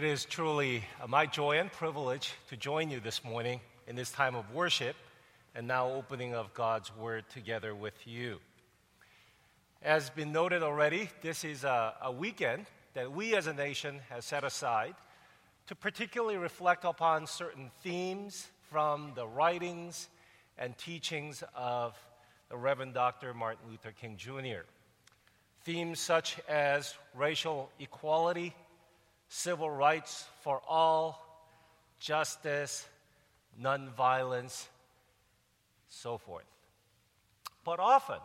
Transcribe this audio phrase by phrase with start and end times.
[0.00, 4.10] It is truly uh, my joy and privilege to join you this morning in this
[4.10, 4.96] time of worship
[5.54, 8.38] and now opening of God's Word together with you.
[9.82, 14.24] As been noted already, this is a, a weekend that we as a nation have
[14.24, 14.94] set aside
[15.66, 20.08] to particularly reflect upon certain themes from the writings
[20.56, 21.94] and teachings of
[22.48, 23.34] the Reverend Dr.
[23.34, 24.64] Martin Luther King Jr.
[25.64, 28.54] Themes such as racial equality,
[29.30, 31.24] civil rights for all,
[32.00, 32.86] justice,
[33.62, 34.66] nonviolence,
[35.88, 36.44] so forth.
[37.64, 38.18] But often,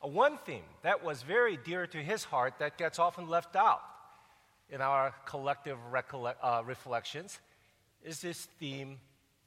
[0.00, 3.82] one theme that was very dear to his heart that gets often left out
[4.70, 5.76] in our collective
[6.42, 7.38] uh, reflections
[8.02, 8.98] is this theme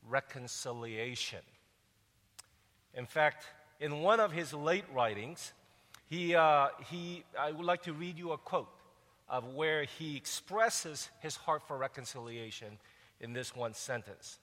[0.07, 1.41] reconciliation.
[2.93, 3.47] In fact,
[3.79, 5.51] in one of his late writings,
[6.07, 8.69] he, uh, he, I would like to read you a quote
[9.27, 12.77] of where he expresses his heart for reconciliation
[13.19, 14.39] in this one sentence.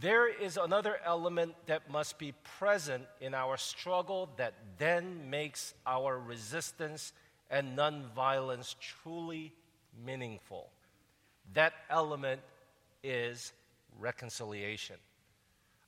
[0.00, 6.18] There is another element that must be present in our struggle that then makes our
[6.18, 7.12] resistance
[7.50, 9.52] and nonviolence truly
[10.04, 10.68] meaningful.
[11.54, 12.42] That element
[13.02, 13.52] is
[13.98, 14.96] reconciliation.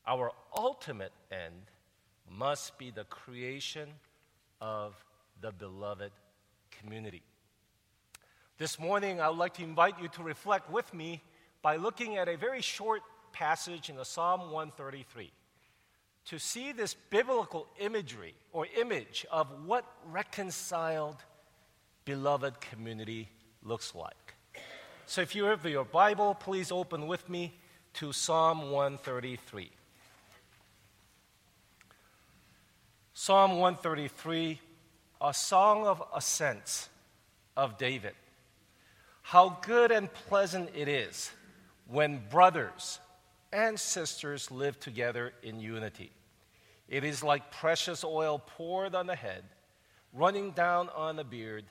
[0.07, 1.71] Our ultimate end
[2.31, 3.91] must be the creation
[4.63, 4.95] of
[5.43, 6.13] the beloved
[6.71, 7.23] community.
[8.61, 11.23] This morning, I would like to invite you to reflect with me
[11.63, 13.01] by looking at a very short
[13.33, 15.33] passage in the Psalm 133
[16.27, 21.17] to see this biblical imagery or image of what reconciled
[22.05, 23.31] beloved community
[23.63, 24.35] looks like.
[25.07, 27.55] So if you have your Bible, please open with me
[27.95, 29.71] to Psalm 133.
[33.15, 34.61] Psalm 133,
[35.23, 36.91] a song of ascents
[37.57, 38.13] of David.
[39.31, 41.31] How good and pleasant it is
[41.87, 42.99] when brothers
[43.53, 46.11] and sisters live together in unity.
[46.89, 49.45] It is like precious oil poured on the head,
[50.13, 51.67] running down on the beard,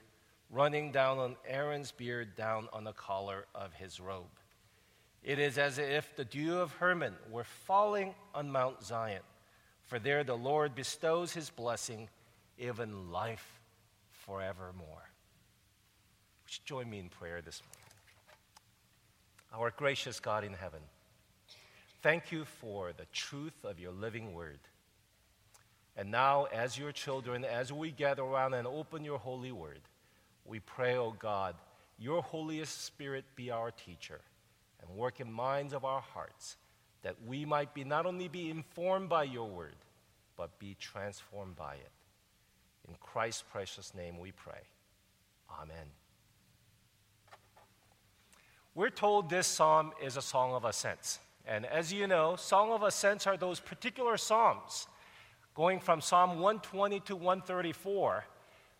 [0.49, 4.39] running down on Aaron's beard, down on the collar of his robe.
[5.21, 9.23] It is as if the dew of Hermon were falling on Mount Zion,
[9.83, 12.07] for there the Lord bestows his blessing,
[12.57, 13.59] even life
[14.11, 15.08] forevermore.
[16.49, 17.85] Would you join me in prayer this morning?
[19.53, 20.79] Our gracious God in heaven,
[22.01, 24.57] thank you for the truth of your living word.
[25.95, 29.81] And now, as your children, as we gather around and open your holy word,
[30.43, 31.53] we pray, O oh God,
[31.99, 34.19] your Holy Spirit be our teacher
[34.81, 36.57] and work in minds of our hearts
[37.03, 39.75] that we might be not only be informed by your word,
[40.35, 41.91] but be transformed by it.
[42.87, 44.63] In Christ's precious name we pray.
[45.61, 45.98] Amen.
[48.79, 51.19] We're told this psalm is a song of ascents.
[51.45, 54.87] And as you know, Song of Ascents are those particular psalms
[55.53, 58.23] going from Psalm 120 to 134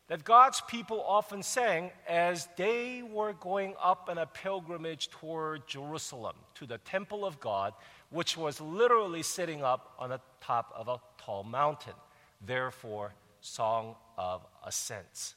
[0.08, 6.38] that God's people often sang as they were going up on a pilgrimage toward Jerusalem,
[6.56, 7.74] to the temple of God,
[8.10, 11.96] which was literally sitting up on the top of a tall mountain.
[12.40, 15.36] Therefore, Song of Ascents.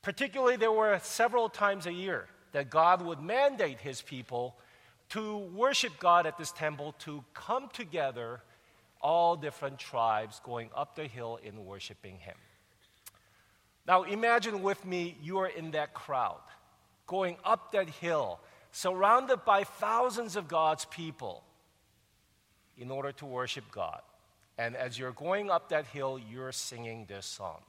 [0.00, 4.56] Particularly, there were several times a year that God would mandate his people
[5.10, 8.40] to worship God at this temple, to come together,
[9.00, 12.36] all different tribes going up the hill in worshiping him.
[13.86, 16.40] Now imagine with me you are in that crowd,
[17.06, 21.42] going up that hill, surrounded by thousands of God's people
[22.78, 24.00] in order to worship God.
[24.56, 27.60] And as you're going up that hill, you're singing this song.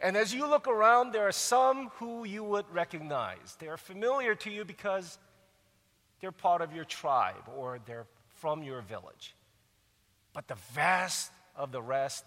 [0.00, 3.56] And as you look around, there are some who you would recognize.
[3.58, 5.18] They are familiar to you because
[6.20, 8.06] they're part of your tribe or they're
[8.36, 9.34] from your village.
[10.32, 12.24] But the vast of the rest,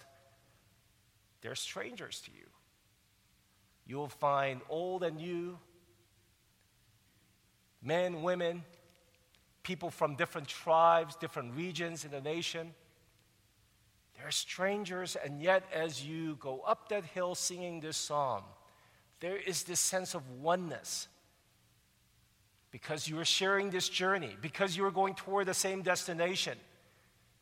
[1.42, 2.48] they're strangers to you.
[3.86, 5.58] You'll find old and new,
[7.82, 8.64] men, women,
[9.64, 12.74] people from different tribes, different regions in the nation.
[14.22, 18.44] They're strangers, and yet, as you go up that hill singing this psalm,
[19.20, 21.08] there is this sense of oneness
[22.70, 26.58] because you are sharing this journey, because you are going toward the same destination,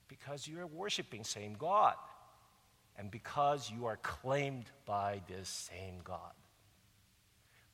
[0.08, 1.96] because you are worshiping same God
[2.98, 6.34] and because you are claimed by this same God.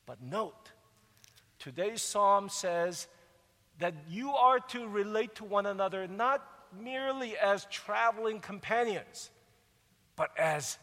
[0.04, 0.70] But note,
[1.58, 3.06] today's psalm says
[3.78, 6.42] that you are to relate to one another not
[6.80, 9.30] merely as traveling companions,
[10.16, 10.78] but as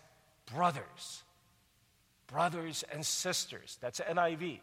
[0.54, 1.24] brothers,
[2.28, 3.78] brothers and sisters.
[3.82, 4.60] That's NIV.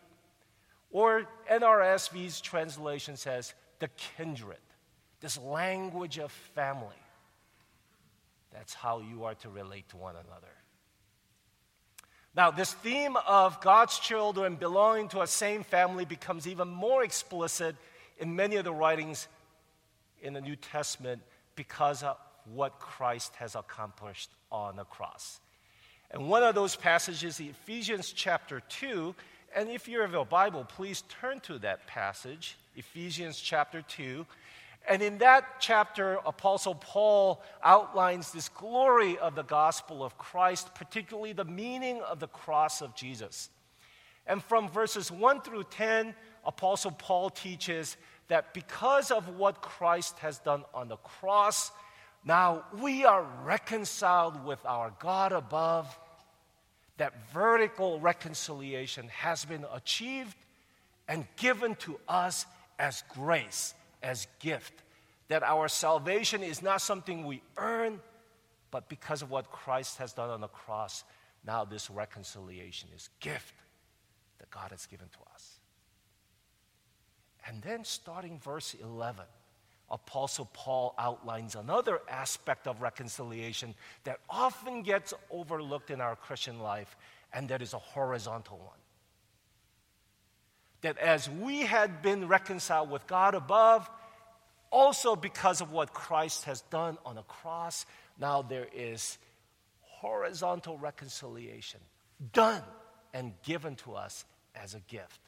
[0.91, 4.59] Or NRSV's translation says, the kindred,
[5.21, 6.97] this language of family.
[8.53, 10.53] That's how you are to relate to one another.
[12.35, 17.75] Now, this theme of God's children belonging to a same family becomes even more explicit
[18.19, 19.27] in many of the writings
[20.23, 21.23] in the New Testament
[21.57, 25.41] because of what Christ has accomplished on the cross.
[26.11, 29.15] And one of those passages is Ephesians chapter 2.
[29.55, 34.27] And if you have a Bible, please turn to that passage, Ephesians chapter 2.
[34.89, 41.33] And in that chapter, Apostle Paul outlines this glory of the gospel of Christ, particularly
[41.33, 43.51] the meaning of the cross of Jesus.
[44.27, 46.15] And from verses 1 through 10,
[46.45, 47.97] Apostle Paul teaches
[48.31, 51.73] that because of what Christ has done on the cross,
[52.25, 55.99] now we are reconciled with our God above.
[56.97, 60.37] That vertical reconciliation has been achieved
[61.09, 62.47] and given to us
[62.79, 64.75] as grace as gift.
[65.27, 68.01] That our salvation is not something we earn,
[68.71, 71.03] but because of what Christ has done on the cross,
[71.45, 73.55] now this reconciliation is gift
[74.39, 75.60] that God has given to us.
[77.47, 79.25] And then starting verse 11,
[79.91, 86.97] Apostle Paul outlines another aspect of reconciliation that often gets overlooked in our Christian life,
[87.33, 88.81] and that is a horizontal one
[90.83, 93.89] that as we had been reconciled with God above,
[94.71, 97.87] also because of what Christ has done on the cross,
[98.19, 99.19] now there is
[99.81, 101.81] horizontal reconciliation
[102.33, 102.63] done
[103.13, 105.21] and given to us as a gift.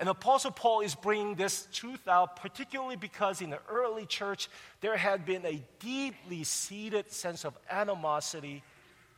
[0.00, 4.48] And Apostle Paul is bringing this truth out, particularly because in the early church,
[4.80, 8.62] there had been a deeply seated sense of animosity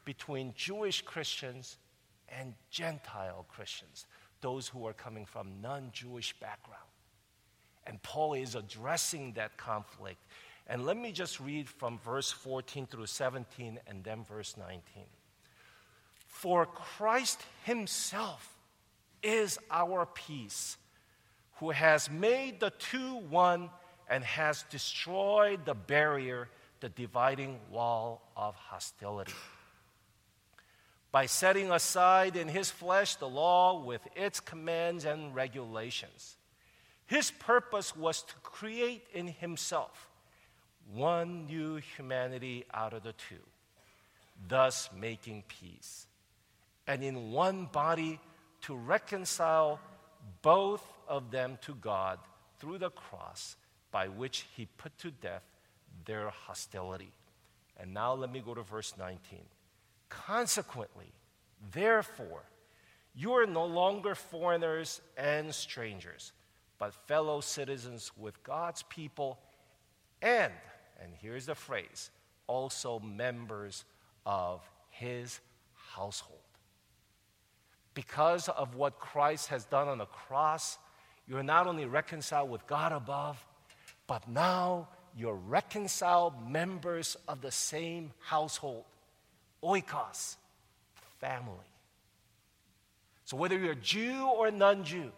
[0.05, 1.79] between Jewish Christians
[2.29, 4.07] and Gentile Christians
[4.43, 6.83] those who are coming from non Jewish background.
[7.87, 10.21] And Paul is addressing that conflict.
[10.67, 15.05] And let me just read from verse 14 through 17 and then verse 19.
[16.29, 18.57] For Christ Himself
[19.23, 20.77] is our peace,
[21.57, 23.71] who has made the two one
[24.09, 26.49] and has destroyed the barrier,
[26.81, 29.33] the dividing wall of hostility
[31.13, 36.37] by setting aside in his flesh the law with its commands and regulations.
[37.07, 40.09] His purpose was to create in himself
[40.93, 43.45] one new humanity out of the two,
[44.49, 46.07] thus making peace,
[46.87, 48.19] and in one body
[48.63, 49.81] to reconcile
[50.41, 52.19] both of them to God
[52.59, 53.57] through the cross
[53.91, 55.43] by which he put to death
[56.05, 57.13] their hostility.
[57.79, 59.41] And now let me go to verse 19.
[60.09, 61.13] Consequently,
[61.73, 62.45] therefore,
[63.15, 66.33] you are no longer foreigners and strangers,
[66.79, 69.39] but fellow citizens with God's people,
[70.23, 70.53] and,
[71.03, 72.11] and here's the phrase,
[72.47, 73.85] also members
[74.25, 75.41] of his
[75.95, 76.42] household.
[77.95, 80.79] Because of what Christ has done on the cross,
[81.27, 83.45] you're not only reconciled with God above,
[84.07, 88.85] but now you're reconciled members of the same household
[89.63, 90.37] oikos,
[91.21, 91.53] family.
[93.25, 95.13] So whether you're Jew or non Jew,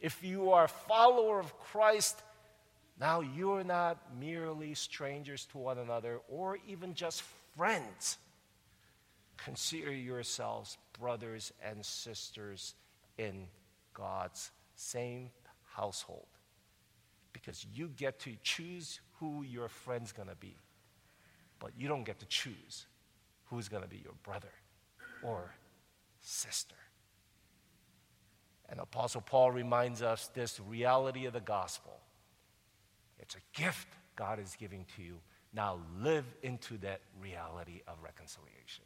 [0.00, 2.22] if you are a follower of Christ,
[2.98, 7.22] now you're not merely strangers to one another or even just
[7.56, 8.18] friends.
[9.36, 12.74] Consider yourselves brothers and sisters
[13.18, 13.46] in
[13.94, 15.30] God's same
[15.74, 16.26] household
[17.32, 20.56] because you get to choose who your friend's going to be,
[21.58, 22.86] but you don't get to choose
[23.46, 24.52] who's going to be your brother
[25.22, 25.54] or
[26.20, 26.76] sister.
[28.68, 31.92] And Apostle Paul reminds us this reality of the gospel.
[33.18, 35.18] It's a gift God is giving to you.
[35.54, 38.84] Now live into that reality of reconciliation.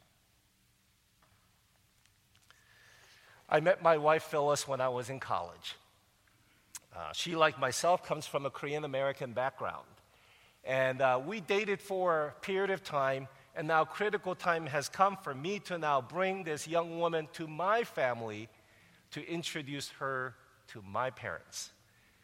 [3.51, 5.75] I met my wife Phyllis when I was in college.
[6.95, 9.85] Uh, she, like myself, comes from a Korean American background.
[10.63, 15.17] And uh, we dated for a period of time and now, critical time has come
[15.17, 18.47] for me to now bring this young woman to my family
[19.11, 20.35] to introduce her
[20.67, 21.71] to my parents.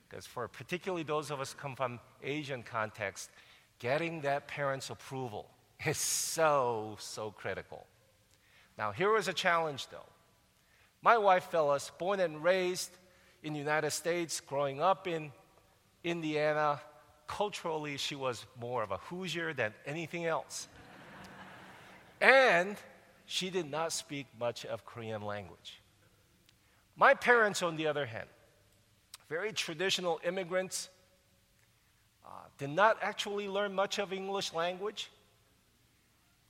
[0.08, 3.30] Because, for particularly those of us come from Asian context,
[3.80, 5.50] getting that parent's approval
[5.86, 7.86] is so, so critical.
[8.78, 10.06] Now, here was a challenge though.
[11.02, 12.92] My wife Phyllis, born and raised
[13.44, 15.32] in the United States, growing up in
[16.04, 16.82] Indiana,
[17.28, 20.68] culturally she was more of a Hoosier than anything else.
[22.20, 22.78] And
[23.26, 25.82] she did not speak much of Korean language.
[26.96, 28.28] My parents, on the other hand,
[29.30, 30.90] very traditional immigrants,
[32.26, 35.12] uh, did not actually learn much of English language.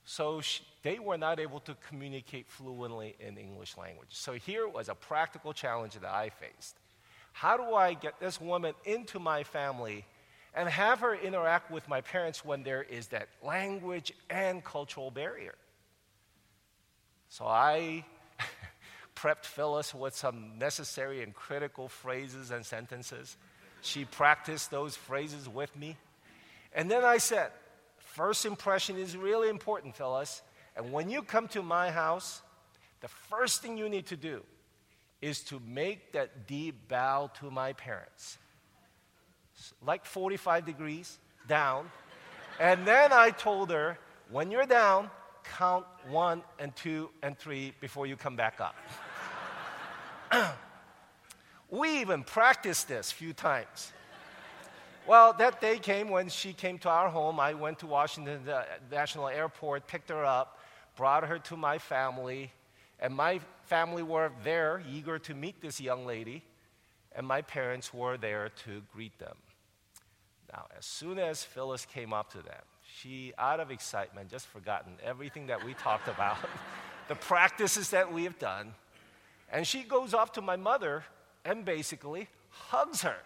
[0.04, 4.08] So she, they were not able to communicate fluently in English language.
[4.08, 6.76] So here was a practical challenge that I faced.
[7.32, 10.06] How do I get this woman into my family
[10.54, 15.56] and have her interact with my parents when there is that language and cultural barrier?
[17.28, 18.06] So I
[19.14, 23.36] prepped Phyllis with some necessary and critical phrases and sentences.
[23.82, 25.98] She practiced those phrases with me.
[26.72, 27.50] And then I said,
[27.98, 30.40] First impression is really important, Phyllis.
[30.78, 32.40] And when you come to my house,
[33.00, 34.42] the first thing you need to do
[35.20, 38.38] is to make that deep bow to my parents.
[39.84, 41.18] Like 45 degrees
[41.48, 41.90] down.
[42.60, 43.98] And then I told her,
[44.30, 45.10] when you're down,
[45.42, 48.76] count one and two and three before you come back up.
[51.70, 53.92] we even practiced this a few times.
[55.08, 57.40] Well, that day came when she came to our home.
[57.40, 58.42] I went to Washington
[58.92, 60.57] National Airport, picked her up,
[60.98, 62.50] brought her to my family,
[62.98, 66.42] and my family were there, eager to meet this young lady,
[67.12, 69.36] and my parents were there to greet them.
[70.52, 74.94] Now, as soon as Phyllis came up to them, she, out of excitement, just forgotten
[75.04, 76.38] everything that we talked about,
[77.06, 78.74] the practices that we have done,
[79.52, 81.04] and she goes up to my mother
[81.44, 83.18] and basically hugs her.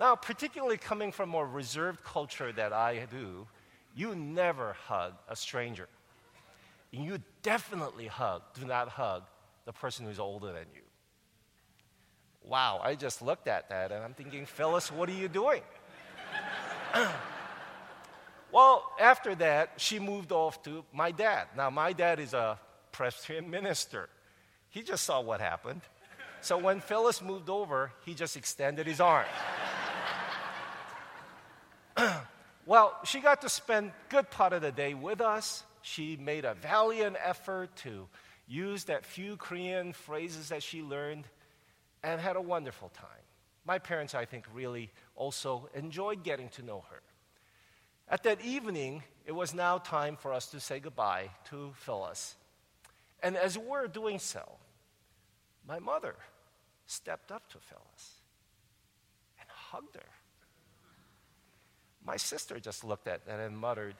[0.00, 3.46] Now, particularly coming from a reserved culture that I do,
[3.94, 5.86] you never hug a stranger.
[6.92, 9.22] And you definitely hug, do not hug
[9.64, 10.82] the person who's older than you.
[12.44, 15.62] Wow, I just looked at that and I'm thinking, Phyllis, what are you doing?
[18.52, 21.46] well, after that, she moved off to my dad.
[21.56, 22.58] Now, my dad is a
[22.90, 24.08] Presbyterian minister.
[24.68, 25.82] He just saw what happened.
[26.40, 29.26] So when Phyllis moved over, he just extended his arm.
[32.66, 35.62] well, she got to spend good part of the day with us.
[35.82, 38.08] She made a valiant effort to
[38.46, 41.24] use that few Korean phrases that she learned
[42.02, 43.08] and had a wonderful time.
[43.64, 47.02] My parents, I think, really also enjoyed getting to know her.
[48.08, 52.34] At that evening, it was now time for us to say goodbye to Phyllis.
[53.22, 54.42] And as we were doing so,
[55.66, 56.16] my mother
[56.86, 58.20] stepped up to Phyllis
[59.38, 60.10] and hugged her.
[62.04, 63.94] My sister just looked at that and muttered,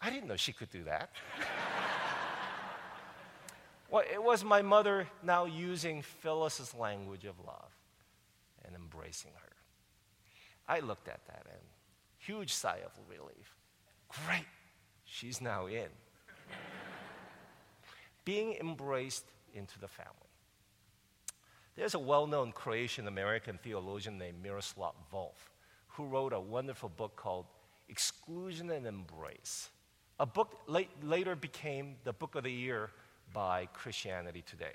[0.00, 1.10] I didn't know she could do that.
[3.90, 7.72] well, it was my mother now using Phyllis's language of love
[8.64, 9.52] and embracing her.
[10.68, 11.62] I looked at that and
[12.18, 13.56] huge sigh of relief.
[14.26, 14.46] Great,
[15.04, 15.88] she's now in.
[18.24, 19.24] Being embraced
[19.54, 20.12] into the family.
[21.74, 25.48] There's a well known Croatian American theologian named Miroslav Volf
[25.98, 27.44] who wrote a wonderful book called
[27.88, 29.68] Exclusion and Embrace.
[30.20, 32.90] A book late, later became the book of the year
[33.32, 34.74] by Christianity Today.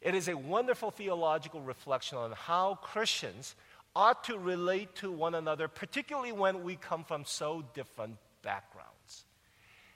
[0.00, 3.56] It is a wonderful theological reflection on how Christians
[3.96, 9.24] ought to relate to one another, particularly when we come from so different backgrounds.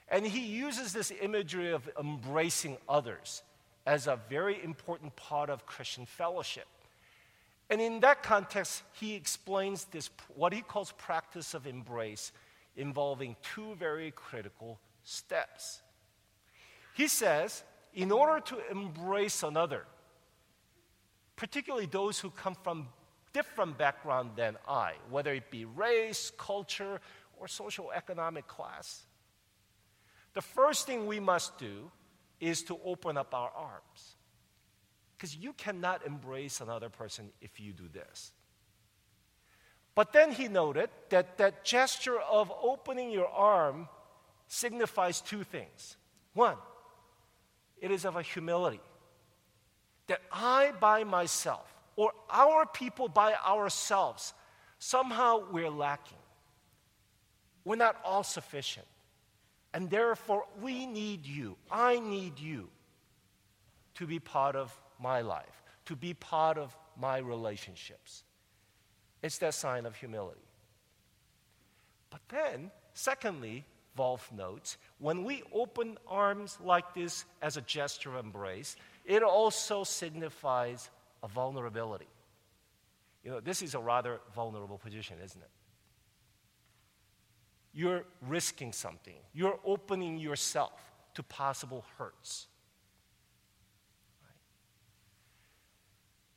[0.09, 3.43] And he uses this imagery of embracing others
[3.85, 6.67] as a very important part of Christian fellowship.
[7.69, 12.33] And in that context, he explains this, what he calls practice of embrace,
[12.75, 15.81] involving two very critical steps.
[16.93, 17.63] He says,
[17.93, 19.85] in order to embrace another,
[21.35, 22.87] particularly those who come from
[23.33, 27.01] different background than I, whether it be race, culture,
[27.37, 29.05] or social economic class,
[30.33, 31.91] the first thing we must do
[32.39, 34.15] is to open up our arms.
[35.15, 38.31] Because you cannot embrace another person if you do this.
[39.95, 43.87] But then he noted that that gesture of opening your arm
[44.47, 45.97] signifies two things.
[46.33, 46.57] One,
[47.79, 48.81] it is of a humility
[50.07, 54.33] that I by myself, or our people by ourselves,
[54.79, 56.17] somehow we're lacking.
[57.63, 58.87] We're not all sufficient.
[59.73, 61.55] And therefore, we need you.
[61.71, 62.69] I need you
[63.95, 68.23] to be part of my life, to be part of my relationships.
[69.23, 70.41] It's that sign of humility.
[72.09, 73.65] But then, secondly,
[73.97, 78.75] Volf notes, when we open arms like this as a gesture of embrace,
[79.05, 80.89] it also signifies
[81.23, 82.07] a vulnerability.
[83.23, 85.49] You know, this is a rather vulnerable position, isn't it?
[87.73, 90.79] You're risking something, you're opening yourself
[91.15, 92.47] to possible hurts.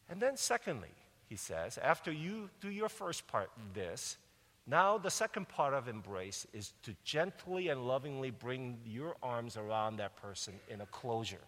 [0.09, 0.95] And then, secondly,
[1.28, 4.16] he says, after you do your first part, this,
[4.66, 9.97] now the second part of embrace is to gently and lovingly bring your arms around
[9.97, 11.45] that person in a closure.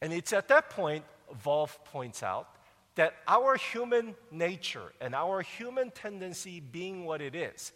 [0.00, 1.04] And it's at that point,
[1.44, 2.48] Volf points out,
[2.94, 7.72] that our human nature and our human tendency being what it is,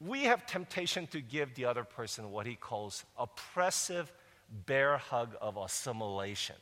[0.00, 4.12] we have temptation to give the other person what he calls oppressive
[4.64, 6.56] bear hug of assimilation.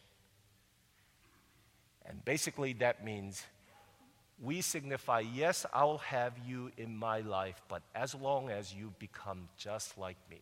[2.09, 3.45] And basically, that means
[4.41, 9.49] we signify, yes, I'll have you in my life, but as long as you become
[9.57, 10.41] just like me.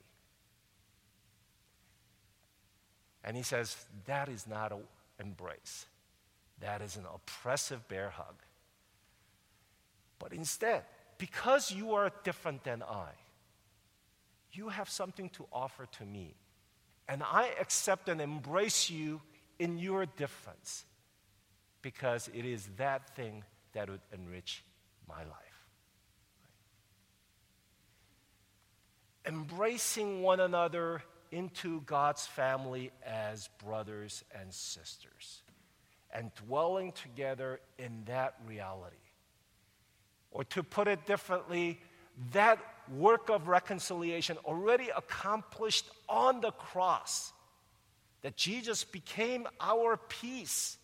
[3.22, 4.82] And he says, that is not an
[5.18, 5.86] embrace,
[6.60, 8.34] that is an oppressive bear hug.
[10.18, 10.82] But instead,
[11.18, 13.08] because you are different than I,
[14.52, 16.34] you have something to offer to me.
[17.08, 19.20] And I accept and embrace you
[19.58, 20.84] in your difference
[21.84, 24.64] because it is that thing that would enrich
[25.06, 25.66] my life.
[29.26, 35.42] Embracing one another into God's family as brothers and sisters
[36.10, 38.96] and dwelling together in that reality.
[40.30, 41.80] Or to put it differently,
[42.32, 42.58] that
[42.96, 47.32] work of reconciliation already accomplished on the cross,
[48.22, 50.78] that Jesus became our peace.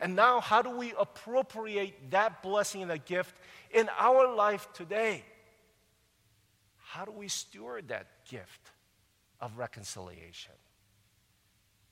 [0.00, 3.34] And now, how do we appropriate that blessing and that gift
[3.70, 5.24] in our life today?
[6.76, 8.70] How do we steward that gift
[9.40, 10.54] of reconciliation?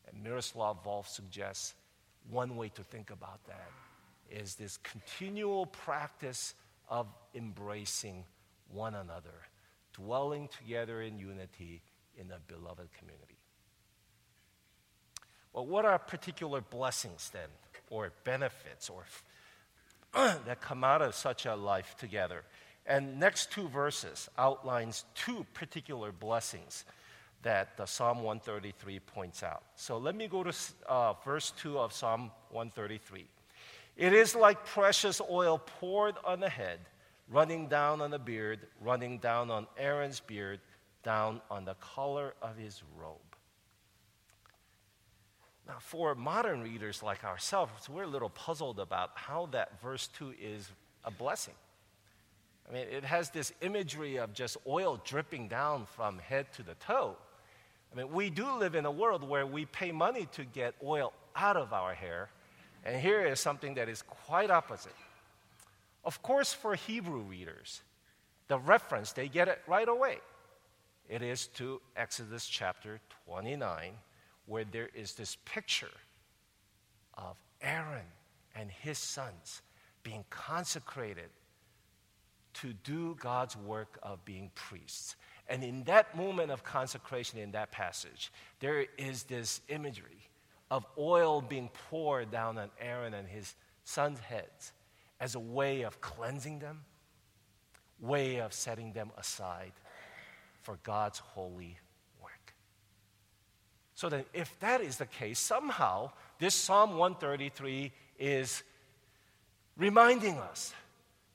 [0.06, 1.74] And Miroslav Volf suggests
[2.30, 3.70] one way to think about that
[4.30, 6.54] is this continual practice
[6.88, 8.24] of embracing
[8.72, 9.34] one another,
[9.92, 11.82] dwelling together in unity
[12.16, 13.38] in a beloved community.
[15.52, 17.48] Well, what are particular blessings then,
[17.94, 19.04] or benefits, or
[20.46, 22.42] that come out of such a life together?
[22.86, 26.84] And next two verses outlines two particular blessings
[27.42, 29.62] that the Psalm 133 points out.
[29.76, 30.52] So let me go to
[30.88, 33.26] uh, verse 2 of Psalm 133.
[33.96, 36.80] It is like precious oil poured on the head
[37.30, 40.60] running down on the beard, running down on Aaron's beard,
[41.02, 43.33] down on the collar of his robe.
[45.66, 50.34] Now, for modern readers like ourselves, we're a little puzzled about how that verse 2
[50.40, 50.70] is
[51.04, 51.54] a blessing.
[52.68, 56.74] I mean, it has this imagery of just oil dripping down from head to the
[56.74, 57.16] toe.
[57.92, 61.12] I mean, we do live in a world where we pay money to get oil
[61.36, 62.28] out of our hair,
[62.84, 64.96] and here is something that is quite opposite.
[66.04, 67.82] Of course, for Hebrew readers,
[68.48, 70.18] the reference, they get it right away.
[71.08, 73.92] It is to Exodus chapter 29,
[74.46, 75.90] where there is this picture
[77.14, 78.06] of Aaron
[78.54, 79.62] and his sons
[80.02, 81.30] being consecrated
[82.54, 85.16] to do God's work of being priests.
[85.48, 90.28] And in that moment of consecration in that passage, there is this imagery
[90.70, 93.54] of oil being poured down on Aaron and his
[93.84, 94.72] sons' heads
[95.20, 96.82] as a way of cleansing them,
[98.00, 99.72] way of setting them aside
[100.62, 101.78] for God's holy.
[103.94, 108.62] So that if that is the case, somehow this Psalm 133 is
[109.76, 110.72] reminding us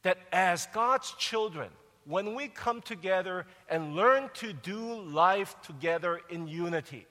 [0.04, 1.70] that as God's children,
[2.06, 7.06] when we come together and learn to do life together in unity,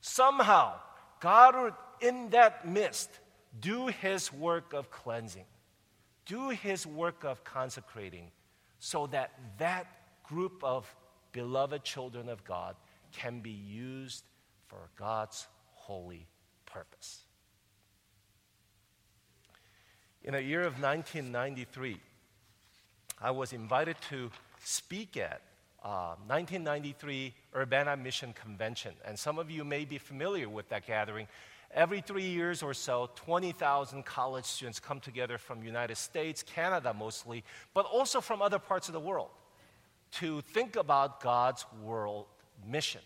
[0.00, 0.74] somehow
[1.20, 3.10] God would, in that midst,
[3.60, 5.44] do his work of cleansing,
[6.26, 8.30] do his work of consecrating,
[8.78, 9.86] so that that
[10.24, 10.94] group of
[11.32, 12.74] beloved children of God
[13.18, 14.24] can be used
[14.68, 16.26] for God's holy
[16.66, 17.22] purpose.
[20.22, 21.98] In the year of 1993,
[23.20, 24.30] I was invited to
[24.62, 25.40] speak at
[25.82, 28.92] uh, 1993 Urbana Mission Convention.
[29.04, 31.26] And some of you may be familiar with that gathering
[31.70, 37.44] Every three years or so, 20,000 college students come together from United States, Canada mostly,
[37.74, 39.28] but also from other parts of the world
[40.12, 42.24] to think about God's world
[42.66, 43.00] mission.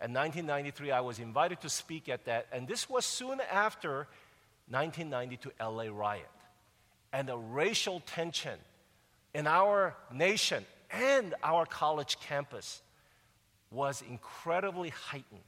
[0.00, 4.06] In 1993, I was invited to speak at that, and this was soon after
[4.70, 6.28] 1992 LA riot.
[7.12, 8.58] And the racial tension
[9.34, 12.82] in our nation and our college campus
[13.70, 15.40] was incredibly heightened.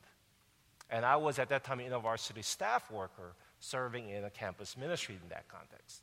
[0.90, 5.18] And I was at that time a university staff worker serving in a campus ministry
[5.22, 6.02] in that context.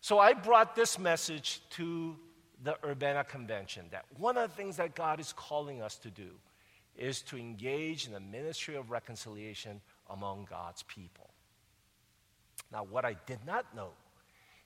[0.00, 2.16] So I brought this message to
[2.64, 6.30] the Urbana Convention that one of the things that God is calling us to do
[6.96, 11.30] is to engage in the ministry of reconciliation among God's people.
[12.72, 13.90] Now, what I did not know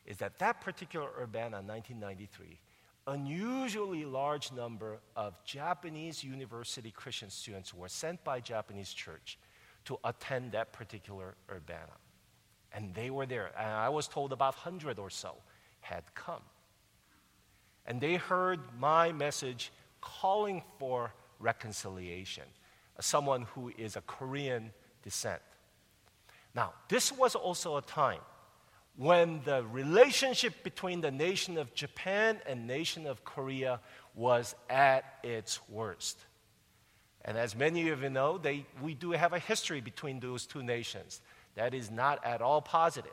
[0.07, 2.59] is that that particular Urbana 1993,
[3.07, 9.39] unusually large number of Japanese university Christian students were sent by Japanese church
[9.87, 11.97] to attend that particular Urbana.
[12.73, 13.51] And they were there.
[13.59, 15.35] And I was told about 100 or so
[15.81, 16.43] had come.
[17.89, 19.73] And they heard my message
[20.03, 22.45] calling for reconciliation,
[22.99, 24.73] uh, someone who is a Korean
[25.03, 25.41] descent.
[26.55, 28.21] Now, this was also a time
[28.97, 33.81] when the relationship between the nation of Japan and nation of Korea
[34.15, 36.19] was at its worst.
[37.25, 40.63] And as many of you know, they, we do have a history between those two
[40.63, 41.23] nations
[41.55, 43.13] that is not at all positive.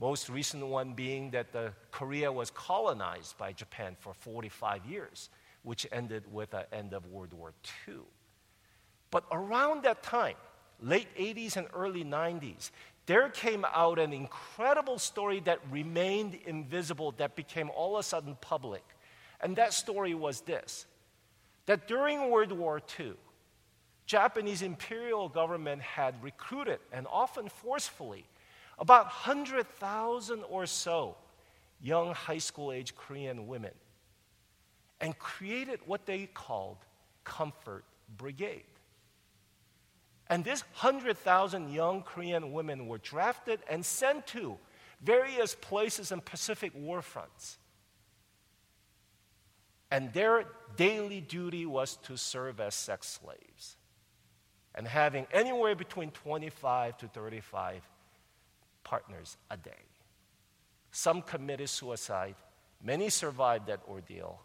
[0.00, 5.30] Most recent one being that the Korea was colonized by Japan for 45 years,
[5.62, 7.52] which ended with the end of World War
[7.88, 8.00] II.
[9.10, 10.34] But around that time,
[10.80, 12.70] late 80s and early 90s,
[13.06, 18.36] there came out an incredible story that remained invisible, that became all of a sudden
[18.40, 18.82] public.
[19.40, 20.86] And that story was this
[21.66, 23.14] that during World War II,
[24.06, 28.26] Japanese imperial government had recruited and often forcefully
[28.78, 31.16] about 100,000 or so
[31.80, 33.72] young high school age Korean women
[35.00, 36.78] and created what they called
[37.24, 37.84] Comfort
[38.16, 38.64] Brigade.
[40.28, 44.56] And this 100,000 young Korean women were drafted and sent to
[45.02, 47.58] various places in Pacific war fronts.
[49.90, 53.76] And their daily duty was to serve as sex slaves
[54.74, 57.82] and having anywhere between 25 to 35
[58.84, 59.72] partners a day.
[60.90, 62.36] Some committed suicide,
[62.82, 64.40] many survived that ordeal,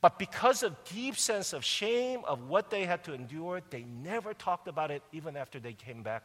[0.00, 4.34] but because of deep sense of shame of what they had to endure, they never
[4.34, 6.22] talked about it even after they came back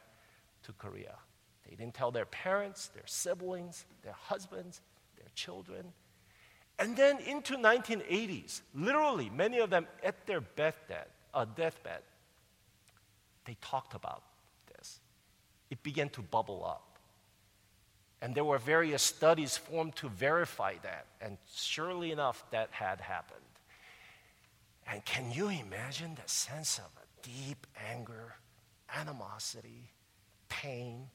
[0.64, 1.16] to Korea.
[1.68, 4.82] They didn't tell their parents, their siblings, their husbands,
[5.18, 5.94] their children.
[6.80, 12.02] And then into 1980s, literally many of them at their deathbed, uh, deathbed,
[13.46, 14.24] they talked about
[14.76, 15.00] this.
[15.70, 16.91] It began to bubble up.
[18.22, 21.08] And there were various studies formed to verify that.
[21.20, 23.40] And surely enough, that had happened.
[24.86, 28.36] And can you imagine the sense of a deep anger,
[28.96, 29.90] animosity,
[30.50, 31.08] pain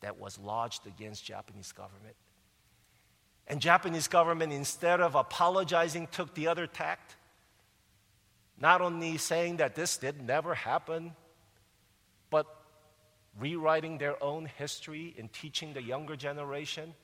[0.00, 2.16] that was lodged against Japanese government?
[3.46, 7.16] And Japanese government, instead of apologizing, took the other tact.
[8.58, 11.14] Not only saying that this did never happen,
[12.28, 12.46] but
[13.40, 16.94] rewriting their own history and teaching the younger generation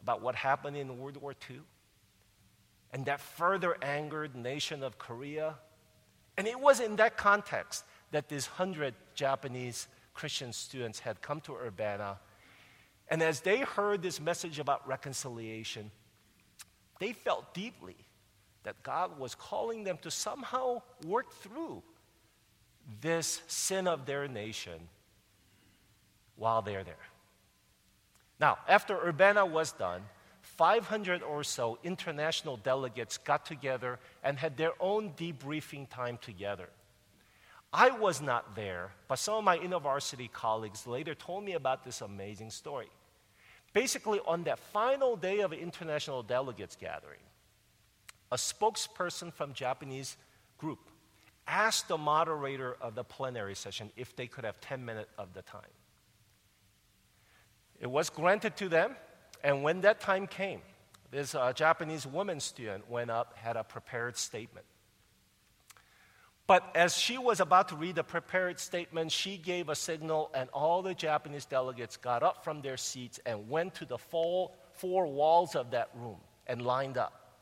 [0.00, 1.60] about what happened in World War II.
[2.92, 5.54] And that further angered nation of Korea.
[6.36, 11.54] And it was in that context that these 100 Japanese Christian students had come to
[11.54, 12.18] Urbana.
[13.08, 15.90] And as they heard this message about reconciliation,
[16.98, 17.96] they felt deeply
[18.64, 21.82] that God was calling them to somehow work through
[23.00, 24.88] this sin of their nation
[26.36, 26.94] while they're there.
[28.40, 30.02] Now, after Urbana was done,
[30.42, 36.68] 500 or so international delegates got together and had their own debriefing time together.
[37.72, 42.02] I was not there, but some of my InterVarsity colleagues later told me about this
[42.02, 42.88] amazing story.
[43.72, 47.20] Basically, on that final day of international delegates gathering,
[48.30, 50.16] a spokesperson from Japanese
[50.58, 50.90] group
[51.46, 55.42] asked the moderator of the plenary session if they could have 10 minutes of the
[55.42, 55.62] time.
[57.82, 58.94] It was granted to them,
[59.42, 60.62] and when that time came,
[61.10, 64.64] this uh, Japanese woman student went up, had a prepared statement.
[66.46, 70.48] But as she was about to read the prepared statement, she gave a signal, and
[70.50, 75.08] all the Japanese delegates got up from their seats and went to the four, four
[75.08, 77.36] walls of that room and lined up.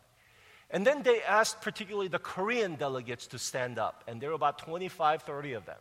[0.70, 4.04] And then they asked, particularly the Korean delegates, to stand up.
[4.08, 5.80] And there were about 25, 30 of them.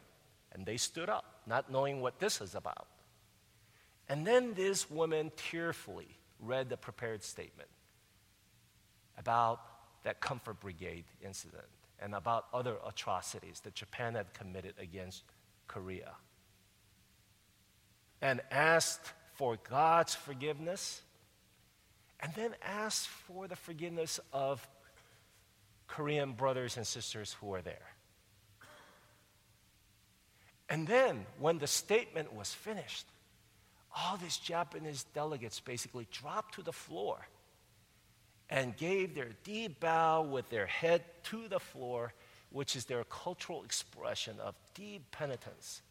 [0.51, 2.87] And they stood up, not knowing what this is about.
[4.09, 6.07] And then this woman tearfully
[6.39, 7.69] read the prepared statement
[9.17, 9.61] about
[10.03, 11.67] that Comfort Brigade incident
[12.01, 15.23] and about other atrocities that Japan had committed against
[15.67, 16.13] Korea.
[18.21, 21.01] And asked for God's forgiveness,
[22.19, 24.67] and then asked for the forgiveness of
[25.87, 27.93] Korean brothers and sisters who were there.
[30.67, 33.05] And then, when the statement was finished,
[33.95, 37.27] all these Japanese delegates basically dropped to the floor
[38.49, 42.13] and gave their deep bow with their head to the floor,
[42.51, 45.81] which is their cultural expression of deep penitence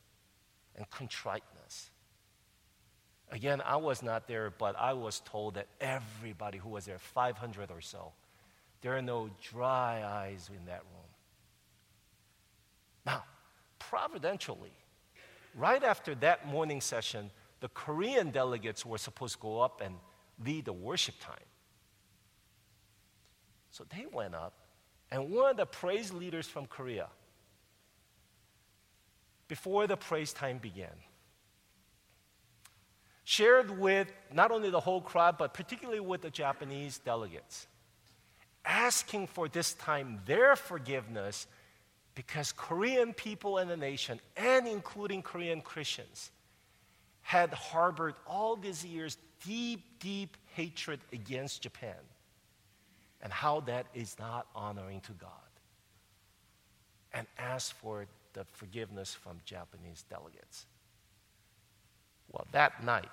[0.77, 1.91] and contriteness.
[3.31, 7.71] Again, I was not there, but I was told that everybody who was there, 500
[7.71, 8.13] or so,
[8.81, 11.05] there are no dry eyes in that room.
[13.05, 13.25] Now,
[13.79, 14.73] providentially,
[15.55, 17.31] right after that morning session,
[17.61, 19.95] the Korean delegates were supposed to go up and
[20.45, 21.37] lead the worship time.
[23.71, 24.55] So they went up,
[25.11, 27.09] and one of the praise leaders from Korea,
[29.47, 30.95] before the praise time began,
[33.25, 37.67] shared with not only the whole crowd, but particularly with the Japanese delegates,
[38.65, 41.47] asking for this time their forgiveness
[42.15, 46.31] because Korean people and the nation, and including Korean Christians,
[47.29, 52.01] had harbored all these years deep, deep hatred against Japan
[53.21, 55.31] and how that is not honoring to God.
[57.13, 60.65] And asked for the forgiveness from Japanese delegates.
[62.33, 63.05] Well, that night,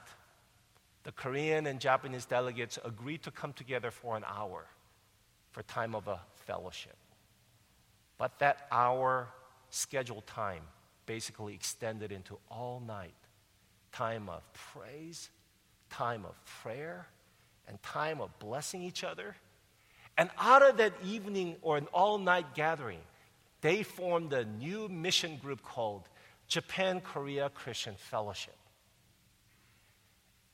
[1.04, 4.66] the Korean and Japanese delegates agreed to come together for an hour
[5.52, 6.96] for time of a fellowship.
[8.18, 9.28] But that hour
[9.72, 10.62] scheduled time
[11.06, 13.12] basically extended into all night
[13.96, 15.30] time of praise,
[15.90, 17.08] time of prayer,
[17.68, 19.36] and time of blessing each other.
[20.18, 23.00] And out of that evening or an all night gathering,
[23.62, 26.10] they formed a new mission group called
[26.48, 28.56] Japan Korea Christian Fellowship.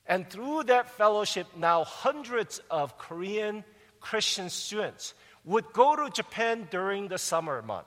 [0.06, 3.64] And through that fellowship, now hundreds of Korean
[4.00, 7.86] Christian students would go to Japan during the summer month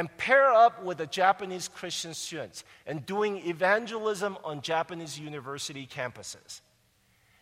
[0.00, 6.62] and pair up with the Japanese Christian students and doing evangelism on Japanese university campuses.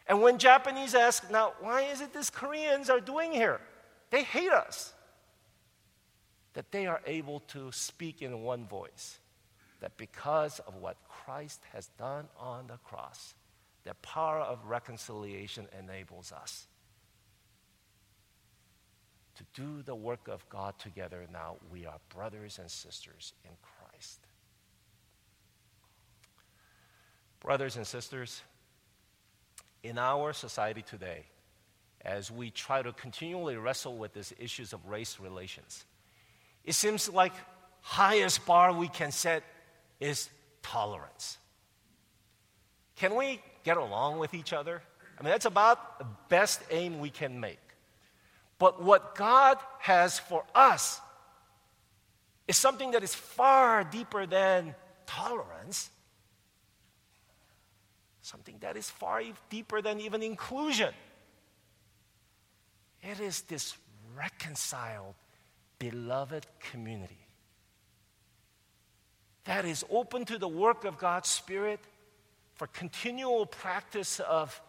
[0.09, 3.61] And when Japanese ask, now, why is it these Koreans are doing here?
[4.11, 4.93] They hate us.
[6.55, 9.21] That they are able to speak in one voice.
[9.79, 13.37] That because of what Christ has done on the cross,
[13.85, 16.67] the power of reconciliation enables us
[19.39, 21.57] to do the work of God together now.
[21.73, 24.21] We are brothers and sisters in Christ.
[27.41, 28.43] Brothers and sisters,
[29.85, 31.25] in our society today,
[32.05, 35.85] as we try to continually wrestle with these issues of race relations,
[36.65, 37.33] it seems like
[37.81, 39.45] highest bar we can set
[40.01, 40.29] is
[40.63, 41.39] tolerance.
[42.97, 44.83] Can we get along with each other?
[45.19, 47.61] I mean, that's about the best aim we can make.
[48.59, 51.01] But what God has for us
[52.47, 54.75] is something that is far deeper than
[55.07, 55.91] tolerance,
[58.23, 60.93] something that is far deeper than even inclusion.
[63.03, 63.77] It is this
[64.17, 65.15] reconciled,
[65.79, 67.29] beloved community
[69.49, 71.81] that is open to the work of God's Spirit
[72.55, 74.61] for continual practice of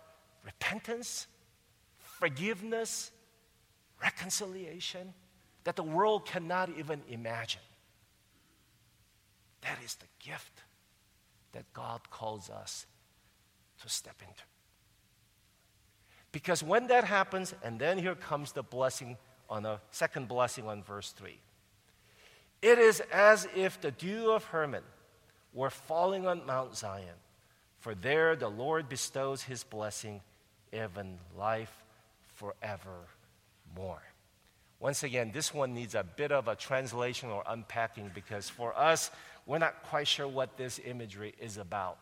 [0.45, 1.27] repentance,
[1.97, 3.11] forgiveness,
[4.01, 5.13] reconciliation
[5.63, 7.61] that the world cannot even imagine.
[9.61, 10.63] That is the gift
[11.51, 12.85] that God calls us
[13.81, 14.43] to step into.
[16.31, 19.17] Because when that happens, and then here comes the blessing
[19.49, 21.39] on the second blessing on verse 3.
[22.61, 24.83] It is as if the dew of Hermon
[25.53, 27.15] were falling on Mount Zion,
[27.79, 30.21] for there the Lord bestows his blessing,
[30.71, 31.83] even life
[32.35, 33.07] forever
[33.75, 34.01] more.
[34.79, 39.11] Once again, this one needs a bit of a translation or unpacking because for us,
[39.45, 41.97] we're not quite sure what this imagery is about.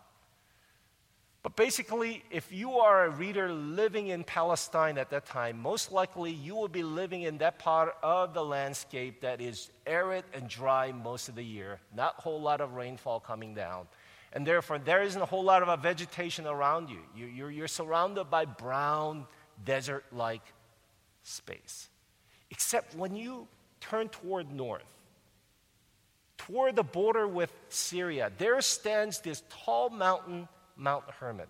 [1.44, 6.32] But basically, if you are a reader living in Palestine at that time, most likely
[6.32, 10.92] you will be living in that part of the landscape that is arid and dry
[10.92, 13.88] most of the year, not a whole lot of rainfall coming down.
[14.34, 17.00] And therefore, there isn't a whole lot of vegetation around you.
[17.16, 19.26] You're, you're surrounded by brown,
[19.64, 20.42] desert like
[21.28, 21.90] space.
[22.50, 23.48] Except when you
[23.82, 24.84] turn toward north,
[26.38, 31.48] toward the border with Syria, there stands this tall mountain, Mount Hermon.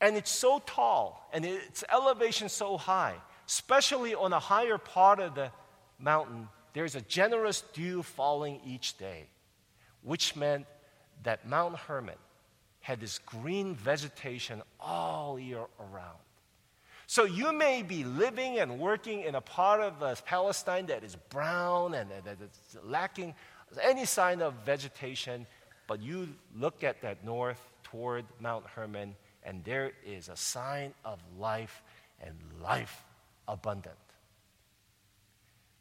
[0.00, 3.14] And it's so tall and its elevation so high,
[3.46, 5.50] especially on a higher part of the
[5.98, 9.28] mountain, there's a generous dew falling each day,
[10.02, 10.66] which meant
[11.22, 12.16] that Mount Hermon
[12.80, 16.18] had this green vegetation all year around.
[17.06, 21.16] So you may be living and working in a part of uh, Palestine that is
[21.30, 23.34] brown and that is lacking
[23.80, 25.46] any sign of vegetation,
[25.86, 29.14] but you look at that north toward Mount Hermon,
[29.44, 31.82] and there is a sign of life
[32.20, 33.04] and life
[33.46, 33.94] abundant.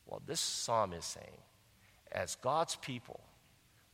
[0.06, 1.42] Well, this psalm is saying,
[2.12, 3.20] as God's people,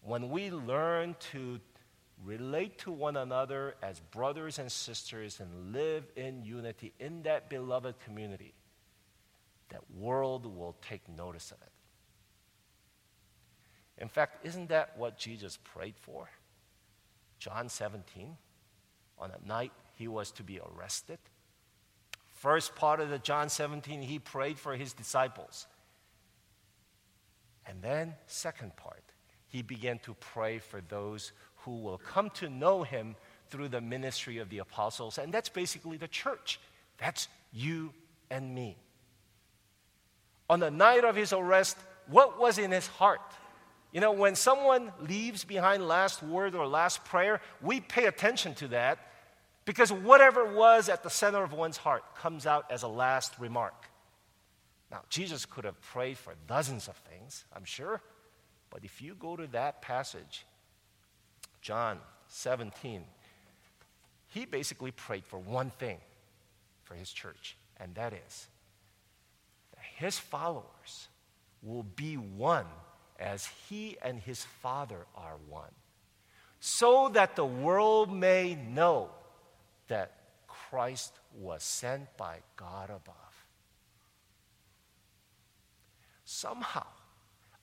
[0.04, 1.60] when we learn to
[2.24, 7.96] relate to one another as brothers and sisters and live in unity in that beloved
[8.06, 8.54] community,
[9.70, 11.72] that world will take notice of it.
[14.02, 16.30] In fact, isn't that what Jesus prayed for?
[17.40, 18.38] John 17,
[19.18, 21.20] on a night he was to be arrested.
[22.34, 25.68] First part of the John 17, he prayed for his disciples.
[27.68, 29.04] And then, second part,
[29.48, 31.34] he began to pray for those
[31.66, 33.16] who will come to know him
[33.50, 35.18] through the ministry of the apostles.
[35.18, 36.60] And that's basically the church.
[36.98, 37.94] That's you
[38.30, 38.78] and me.
[40.50, 43.22] On the night of his arrest, what was in his heart?
[43.92, 48.70] You know, when someone leaves behind last word or last prayer, we pay attention to
[48.70, 49.00] that
[49.66, 53.90] because whatever was at the center of one's heart comes out as a last remark.
[54.90, 58.02] Now, Jesus could have prayed for dozens of things, I'm sure,
[58.70, 60.46] but if you go to that passage,
[61.62, 63.04] John 17,
[64.28, 65.98] he basically prayed for one thing
[66.84, 68.48] for his church, and that is
[69.76, 71.08] that his followers
[71.62, 72.66] will be one
[73.20, 75.72] as he and his Father are one,
[76.60, 79.10] so that the world may know
[79.88, 83.16] that Christ was sent by God above.
[86.26, 86.88] Somehow,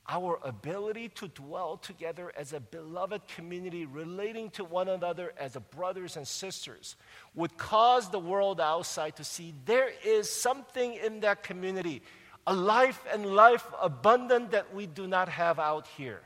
[0.08, 6.16] our ability to dwell together as a beloved community, relating to one another as brothers
[6.16, 6.96] and sisters,
[7.34, 12.02] would cause the world outside to see there is something in that community
[12.46, 16.22] a life and life abundant that we do not have out here.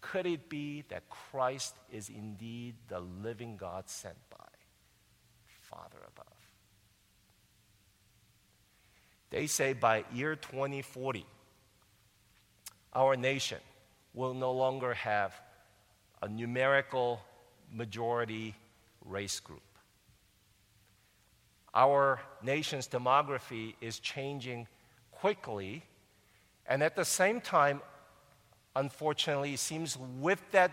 [0.00, 4.36] Could it be that Christ is indeed the living God sent by
[5.62, 6.26] Father above?
[9.30, 11.26] They say by year 2040,
[12.94, 13.58] our nation
[14.14, 15.34] will no longer have
[16.20, 17.20] a numerical
[17.72, 18.54] majority
[19.04, 19.62] race group
[21.74, 24.66] our nation's demography is changing
[25.10, 25.82] quickly.
[26.66, 27.80] And at the same time,
[28.76, 30.70] unfortunately, it seems with that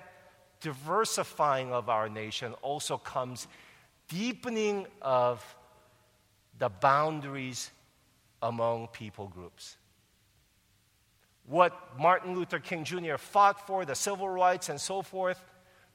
[0.62, 3.47] diversifying of our nation also comes
[4.10, 5.43] deepening of
[6.58, 7.71] the boundaries
[8.41, 9.77] among people groups.
[11.50, 13.18] What Martin Luther King Jr.
[13.18, 15.44] fought for, the civil rights and so forth,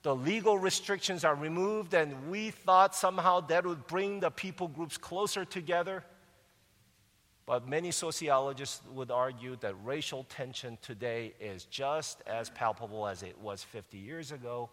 [0.02, 4.98] the legal restrictions are removed, and we thought somehow that would bring the people groups
[4.98, 6.02] closer together.
[7.46, 13.38] But many sociologists would argue that racial tension today is just as palpable as it
[13.38, 14.70] was 50 years ago,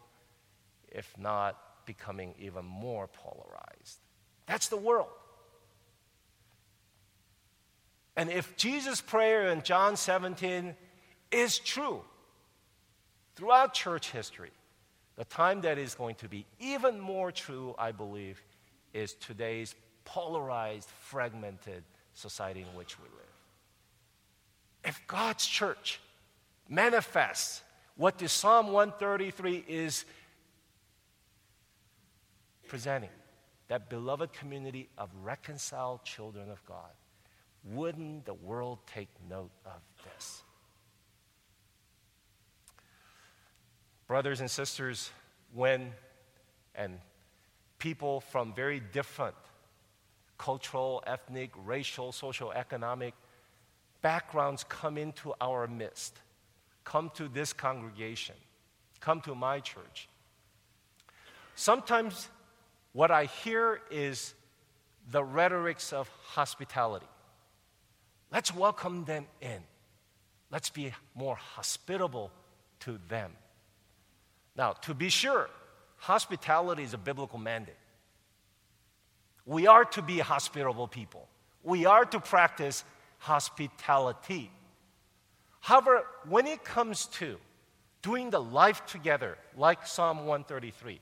[0.92, 4.00] if not becoming even more polarized.
[4.48, 5.10] That's the world.
[8.16, 10.76] And if Jesus' prayer in John 17
[11.32, 12.02] is true
[13.36, 14.52] throughout church history,
[15.16, 18.42] the time that is going to be even more true, I believe,
[18.94, 23.22] is today's polarized, fragmented society in which we live.
[24.84, 26.00] If God's church
[26.68, 27.62] manifests
[27.96, 30.06] what the Psalm 133 is
[32.68, 33.10] presenting,
[33.68, 36.92] that beloved community of reconciled children of God,
[37.64, 40.44] wouldn't the world take note of this?
[44.12, 45.10] brothers and sisters,
[45.54, 45.90] when
[46.76, 47.00] and
[47.80, 49.38] people from very different
[50.38, 53.14] cultural, ethnic, racial, social, economic
[54.02, 56.20] backgrounds come into our midst,
[56.84, 58.36] come to this congregation,
[59.00, 60.10] come to my church.
[61.56, 62.28] Sometimes
[62.92, 64.34] what I hear is
[65.10, 67.08] the rhetorics of hospitality.
[68.32, 69.62] Let's welcome them in.
[70.52, 72.32] Let's be more hospitable
[72.82, 73.32] to them.
[74.56, 75.50] Now, to be sure,
[75.98, 77.76] hospitality is a biblical mandate.
[79.46, 81.28] We are to be hospitable people.
[81.64, 82.84] We are to practice
[83.18, 84.52] hospitality.
[85.60, 87.38] However, when it comes to
[88.02, 91.00] doing the life together, like Psalm 133,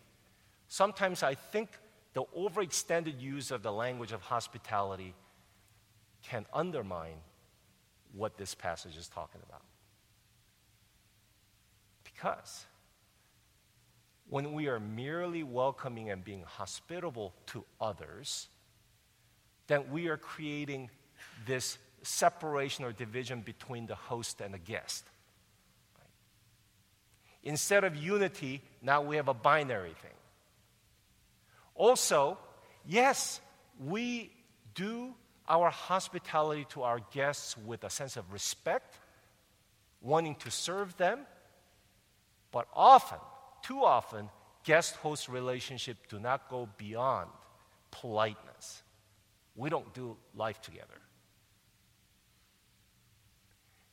[0.68, 1.70] sometimes I think
[2.14, 5.14] the overextended use of the language of hospitality
[6.24, 7.18] can undermine
[8.14, 9.62] what this passage is talking about.
[12.04, 12.66] Because
[14.30, 18.48] when we are merely welcoming and being hospitable to others,
[19.68, 20.90] then we are creating
[21.46, 25.06] this separation or division between the host and the guest.
[27.44, 30.12] Instead of unity, now we have a binary thing.
[31.76, 32.38] Also,
[32.86, 33.40] yes,
[33.80, 34.32] we
[34.76, 35.14] do
[35.50, 38.98] our hospitality to our guests with a sense of respect,
[40.02, 41.22] wanting to serve them,
[42.52, 43.20] but often
[43.62, 44.30] too often,
[44.64, 47.30] guest host relationship do not go beyond
[47.92, 48.84] politeness.
[49.56, 50.88] We don't do life together.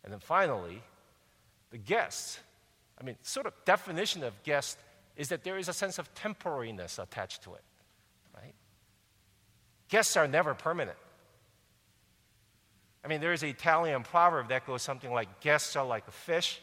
[0.04, 0.82] And then finally,
[1.70, 2.38] the guest.
[3.00, 4.78] I mean, sort of definition of guest
[5.16, 7.62] is that there is a sense of temporariness attached to it,
[8.34, 8.54] right?
[9.88, 10.98] Guests are never permanent.
[13.06, 16.10] I mean, there is an Italian proverb that goes something like guests are like a
[16.10, 16.60] fish.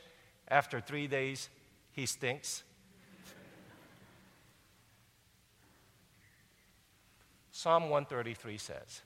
[0.50, 1.48] After three days,
[1.94, 2.64] he stinks.
[7.50, 9.04] Psalm 133 says,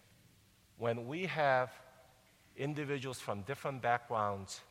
[0.80, 1.72] when we have
[2.56, 4.62] individuals from different backgrounds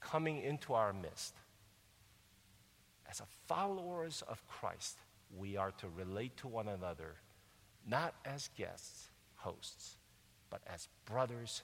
[0.00, 1.34] coming into our midst,
[3.10, 4.98] as followers of Christ,
[5.36, 7.16] we are to relate to one another
[7.84, 9.96] not as guests, hosts,
[10.54, 11.62] but as brothers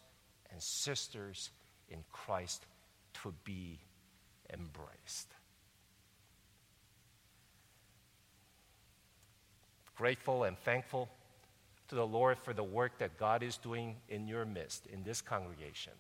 [0.51, 1.51] and sisters
[1.91, 2.67] in Christ
[3.23, 3.79] to be
[4.53, 5.29] embraced.
[9.97, 11.09] Grateful and thankful
[11.87, 15.21] to the Lord for the work that God is doing in your midst, in this
[15.21, 15.93] congregation.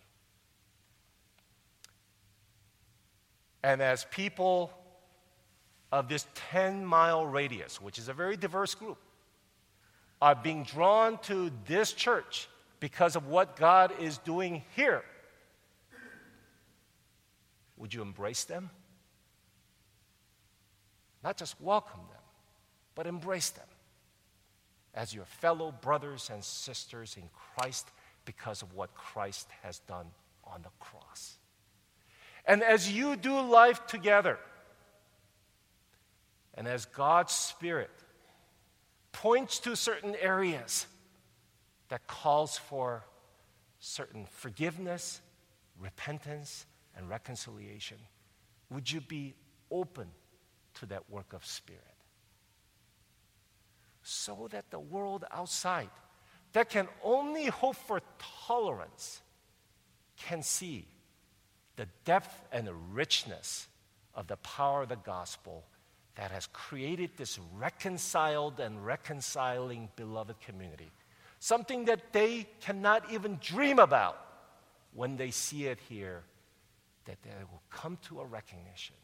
[3.63, 4.73] And as people
[5.93, 8.99] of this 10 mile radius, which is a very diverse group,
[10.21, 12.49] are being drawn to this church
[12.81, 15.05] because of what God is doing here,
[17.77, 18.71] would you embrace them?
[21.23, 22.23] Not just welcome them,
[22.95, 23.67] but embrace them
[24.95, 27.87] as your fellow brothers and sisters in Christ
[28.25, 30.07] because of what Christ has done
[30.45, 31.37] on the cross.
[32.47, 34.39] And as you do life together,
[36.55, 37.91] and as God's Spirit
[39.13, 40.87] points to certain areas
[41.91, 43.05] that calls for
[43.79, 45.21] certain forgiveness,
[45.79, 46.67] repentance,
[46.97, 47.99] and reconciliation,
[48.71, 49.35] would you be
[49.71, 50.09] open
[50.75, 51.83] to that work of Spirit?
[54.03, 55.91] So that the world outside
[56.53, 58.01] that can only hope for
[58.47, 59.21] tolerance
[60.17, 60.87] can see
[61.77, 63.69] the depth and the richness
[64.15, 65.65] of the power of the gospel
[66.17, 70.91] that has created this reconciled and reconciling beloved community.
[71.41, 74.19] Something that they cannot even dream about
[74.93, 76.23] when they see it here,
[77.07, 78.95] that they will come to a recognition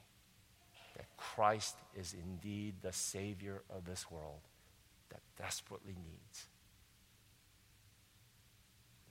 [0.97, 4.41] that Christ is indeed the Savior of this world
[5.11, 6.47] that desperately needs.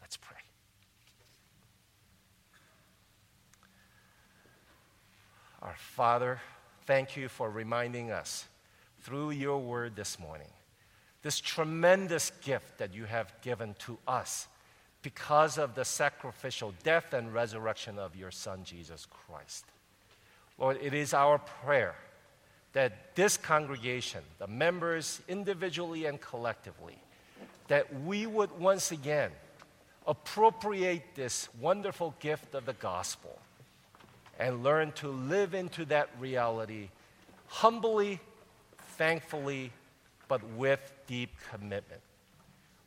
[0.02, 0.38] Let's pray.
[5.62, 6.40] Our Father,
[6.86, 8.46] thank you for reminding us
[9.02, 10.50] through your word this morning
[11.26, 14.48] this tremendous gift that you have given to us
[15.02, 19.66] because of the sacrificial death and resurrection of your Son, Jesus Christ.
[20.60, 21.96] Lord, it is our prayer
[22.74, 27.00] that this congregation, the members individually and collectively,
[27.70, 29.32] that we would once again
[30.06, 33.40] appropriate this wonderful gift of the gospel
[34.38, 36.90] and learn to live into that reality
[37.48, 38.20] humbly,
[38.96, 39.72] thankfully,
[40.28, 42.02] but with deep commitment.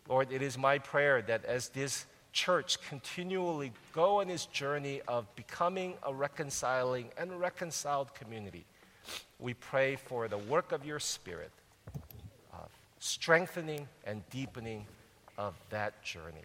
[0.09, 5.35] Lord, it is my prayer that as this church continually go on its journey of
[5.35, 8.65] becoming a reconciling and reconciled community,
[9.39, 11.51] we pray for the work of your Spirit,
[12.53, 14.87] of strengthening and deepening
[15.37, 16.45] of that journey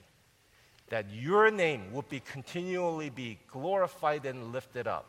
[0.94, 5.06] that your name would be continually be glorified and lifted up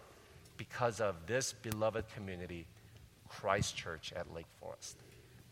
[0.56, 2.64] because of this beloved community,
[3.28, 4.96] Christ Church at Lake Forest.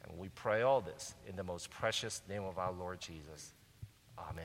[0.04, 3.52] And we pray all this in the most precious name of our Lord Jesus.
[4.18, 4.44] Amen.